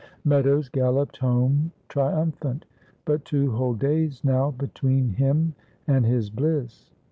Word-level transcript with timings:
Meadows 0.25 0.67
galloped 0.67 1.17
home 1.17 1.71
triumphant. 1.87 2.65
But 3.05 3.23
two 3.23 3.51
whole 3.51 3.75
days 3.75 4.23
now 4.23 4.49
between 4.49 5.09
him 5.09 5.53
and 5.85 6.07
his 6.07 6.31
bliss! 6.31 6.89